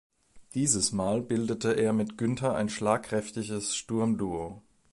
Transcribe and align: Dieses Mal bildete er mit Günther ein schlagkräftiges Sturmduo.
Dieses 0.55 0.93
Mal 0.93 1.21
bildete 1.21 1.73
er 1.73 1.93
mit 1.93 2.17
Günther 2.17 2.55
ein 2.55 2.69
schlagkräftiges 2.69 3.75
Sturmduo. 3.75 4.63